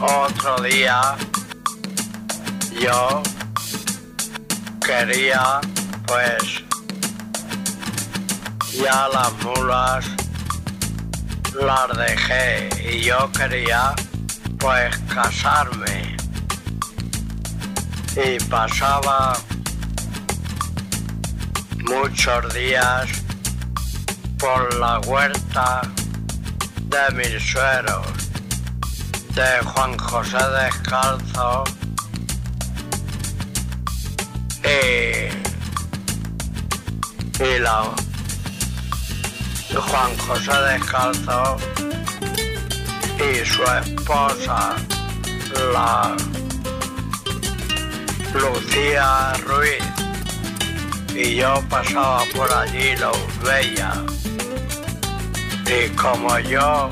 otro 0.00 0.56
día 0.62 1.00
yo 2.80 3.22
quería 4.84 5.60
pues 6.06 6.62
ya 8.72 9.08
las 9.08 9.32
mulas 9.42 10.04
las 11.54 11.96
dejé 11.96 12.68
y 12.90 13.00
yo 13.02 13.30
quería 13.32 13.94
pues 14.58 14.96
casarme. 15.14 16.16
Y 18.16 18.42
pasaba 18.44 19.36
muchos 21.88 22.54
días 22.54 23.08
por 24.38 24.74
la 24.74 24.98
huerta 25.00 25.82
de 26.88 27.14
mis 27.16 27.42
sueros 27.42 28.06
de 29.34 29.64
Juan 29.64 29.98
José 29.98 30.38
Descalzo 30.38 31.64
y, 34.62 35.28
y 37.42 37.58
la 37.58 37.90
Juan 39.74 40.16
José 40.18 40.52
Descalzo 40.52 41.56
y 43.18 43.44
su 43.44 43.62
esposa 43.64 44.76
la 45.72 46.16
Lucía 48.34 49.32
Ruiz. 49.44 49.82
Y 51.14 51.36
yo 51.36 51.62
pasaba 51.68 52.22
por 52.34 52.52
allí 52.52 52.94
los 52.96 53.18
veía. 53.42 53.92
Y 55.66 55.88
como 55.96 56.38
yo 56.40 56.90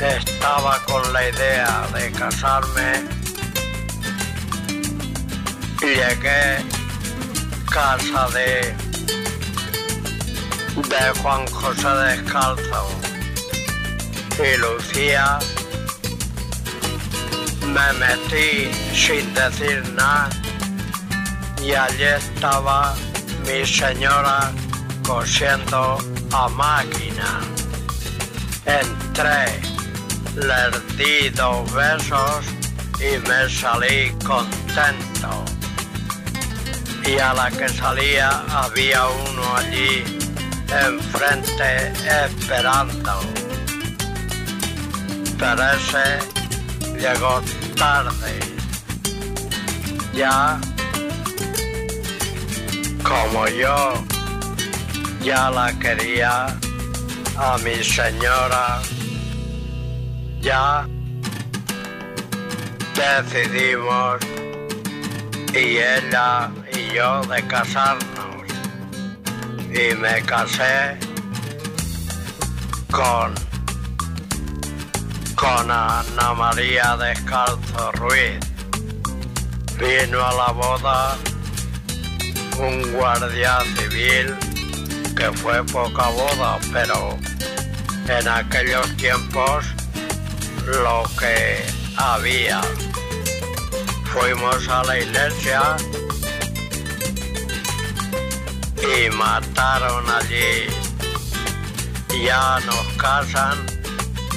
estaba 0.00 0.78
con 0.86 1.12
la 1.12 1.28
idea 1.28 1.88
de 1.92 2.12
casarme 2.12 3.02
y 5.82 5.86
llegué 5.86 6.64
casa 7.68 8.28
de 8.28 8.74
de 10.76 11.20
Juan 11.20 11.44
José 11.48 11.88
Descalzo 11.88 12.88
y 14.38 14.56
Lucía 14.58 15.40
me 17.74 17.92
metí 17.98 18.70
sin 18.94 19.34
decir 19.34 19.82
nada 19.94 20.30
y 21.60 21.72
allí 21.72 22.04
estaba 22.04 22.94
mi 23.44 23.66
señora 23.66 24.52
cosiendo 25.04 25.98
a 26.32 26.48
máquina. 26.48 27.40
Entré, 28.68 29.62
le 30.34 30.70
di 30.96 31.30
dos 31.30 31.72
besos 31.72 32.44
y 33.00 33.16
me 33.26 33.48
salí 33.48 34.10
contento. 34.26 35.44
Y 37.06 37.18
a 37.18 37.32
la 37.32 37.50
que 37.50 37.66
salía 37.70 38.44
había 38.50 39.06
uno 39.06 39.56
allí 39.56 40.04
enfrente 40.86 41.92
esperando. 42.26 43.20
Pero 45.38 45.62
ese 45.72 46.18
llegó 46.98 47.40
tarde. 47.74 48.38
Ya 50.12 50.60
como 53.02 53.48
yo 53.48 53.94
ya 55.22 55.48
la 55.48 55.72
quería 55.78 56.58
a 57.38 57.56
mi 57.58 57.82
señora, 57.84 58.80
ya 60.40 60.86
decidimos 62.94 64.18
y 65.54 65.78
ella 65.78 66.50
y 66.72 66.94
yo 66.94 67.22
de 67.22 67.46
casarnos. 67.46 68.18
Y 69.70 69.94
me 69.94 70.22
casé 70.22 70.98
con 72.90 73.34
con 75.36 75.70
Ana 75.70 76.34
María 76.34 76.96
Descalzo 76.96 77.92
Ruiz. 77.92 78.40
Vino 79.78 80.24
a 80.24 80.34
la 80.34 80.52
boda 80.52 81.16
un 82.58 82.92
guardia 82.92 83.60
civil 83.76 84.47
que 85.18 85.32
fue 85.32 85.64
poca 85.64 86.08
boda, 86.10 86.58
pero 86.72 87.18
en 88.06 88.28
aquellos 88.28 88.96
tiempos 88.96 89.64
lo 90.64 91.02
que 91.18 91.66
había. 91.96 92.60
Fuimos 94.12 94.68
a 94.68 94.84
la 94.84 95.00
iglesia 95.00 95.76
y 98.76 99.10
mataron 99.10 100.04
allí. 100.08 100.68
Ya 102.24 102.60
nos 102.60 102.86
casan, 102.96 103.66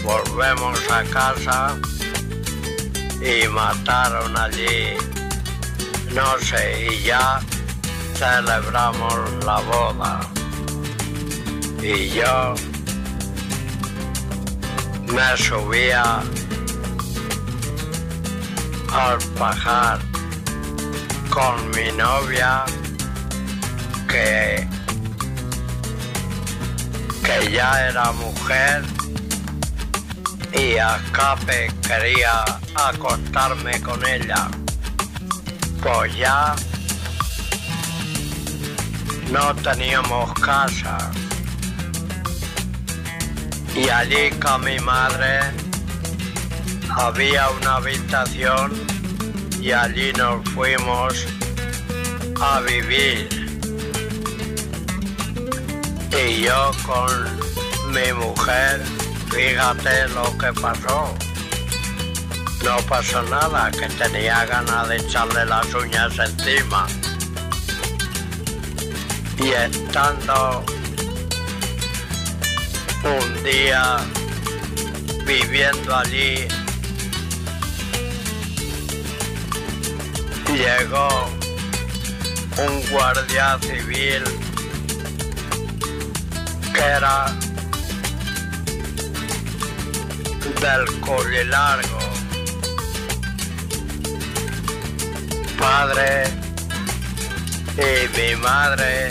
volvemos 0.03 0.80
a 0.90 1.03
casa 1.03 1.78
y 3.22 3.47
mataron 3.47 4.36
allí. 4.36 4.97
No 6.16 6.40
sé, 6.40 6.88
y 6.91 7.03
ya 7.03 7.40
celebramos 8.16 9.46
la 9.46 9.59
boda. 9.59 10.41
Y 11.84 12.09
yo 12.09 12.53
me 15.14 15.38
subía 15.38 16.22
al 18.94 19.18
pajar 19.38 20.00
con 21.30 21.70
mi 21.72 21.91
novia 21.97 22.64
que, 24.08 24.68
que 27.24 27.52
ya 27.52 27.88
era 27.90 28.12
mujer 28.12 28.84
y 30.53 30.78
a 30.78 30.97
escape 30.97 31.72
quería 31.88 32.44
acostarme 32.75 33.81
con 33.81 34.06
ella. 34.06 34.50
Pues 35.81 36.16
ya 36.16 36.56
no 39.31 39.56
teníamos 39.56 40.31
casa. 40.36 41.12
Y 43.76 43.90
allí 43.90 44.30
con 44.40 44.64
mi 44.64 44.80
madre 44.80 45.40
había 46.98 47.50
una 47.50 47.76
habitación 47.76 48.72
y 49.59 49.72
allí 49.72 50.12
nos 50.14 50.48
fuimos 50.50 51.26
a 52.42 52.59
vivir. 52.62 53.30
Y 56.12 56.42
yo 56.42 56.72
con 56.86 57.12
mi 57.94 58.12
mujer, 58.14 58.82
fíjate 59.30 60.08
lo 60.09 60.38
que 60.38 60.52
pasó. 60.59 61.16
No 62.64 62.78
pasó 62.88 63.24
nada, 63.24 63.72
que 63.72 63.88
tenía 63.88 64.46
ganas 64.46 64.90
de 64.90 64.98
echarle 64.98 65.46
las 65.46 65.74
uñas 65.74 66.14
encima 66.20 66.86
y 69.40 69.50
estando 69.50 70.64
un 73.04 73.44
día 73.44 73.98
viviendo 75.26 75.96
allí, 75.96 76.48
llegó 80.48 81.30
un 82.58 82.90
guardia 82.92 83.58
civil 83.62 84.24
que 86.74 86.80
era 86.80 87.26
del 90.62 91.00
Colle 91.00 91.46
Largo, 91.46 92.00
padre 95.58 96.26
y 97.78 98.18
mi 98.18 98.36
madre 98.36 99.09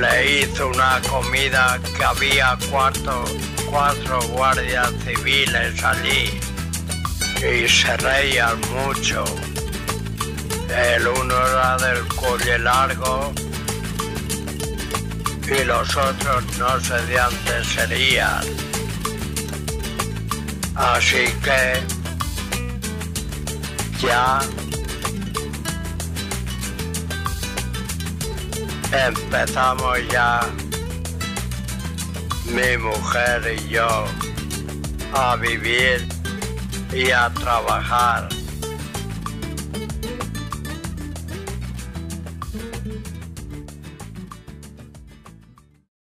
le 0.00 0.40
hizo 0.40 0.68
una 0.68 1.00
comida 1.02 1.78
que 1.96 2.04
había 2.04 2.56
cuatro, 2.70 3.24
cuatro 3.70 4.20
guardias 4.28 4.90
civiles 5.04 5.82
allí 5.82 6.40
y 7.38 7.68
se 7.68 7.96
reían 7.96 8.60
mucho. 8.70 9.24
El 10.68 11.06
uno 11.06 11.34
era 11.48 11.76
del 11.76 12.04
cuello 12.14 12.58
largo 12.58 13.32
y 15.46 15.64
los 15.64 15.96
otros 15.96 16.58
no 16.58 16.80
sé 16.80 17.00
de 17.06 17.20
antes 17.20 17.66
serían. 17.66 18.42
Así 20.74 21.24
que 21.44 21.80
ya 24.00 24.40
empezamos 28.92 29.98
ya. 30.10 30.40
Mi 32.46 32.76
mujer 32.76 33.56
y 33.58 33.68
yo 33.68 34.04
a 35.14 35.36
vivir 35.36 36.06
y 36.92 37.10
a 37.10 37.30
trabajar 37.30 38.28